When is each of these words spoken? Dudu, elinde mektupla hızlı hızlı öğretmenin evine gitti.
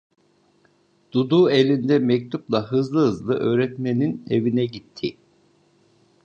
Dudu, 1.11 1.49
elinde 1.51 1.99
mektupla 1.99 2.71
hızlı 2.71 3.07
hızlı 3.07 3.33
öğretmenin 3.35 4.25
evine 4.29 4.65
gitti. 4.65 5.17